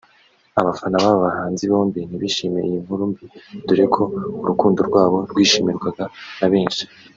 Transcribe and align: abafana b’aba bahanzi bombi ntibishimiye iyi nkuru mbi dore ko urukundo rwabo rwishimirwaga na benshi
abafana 0.59 0.95
b’aba 1.03 1.23
bahanzi 1.25 1.63
bombi 1.71 1.99
ntibishimiye 2.03 2.63
iyi 2.67 2.79
nkuru 2.83 3.03
mbi 3.11 3.25
dore 3.67 3.85
ko 3.93 4.01
urukundo 4.43 4.79
rwabo 4.89 5.17
rwishimirwaga 5.31 6.03
na 6.39 6.47
benshi 6.53 6.83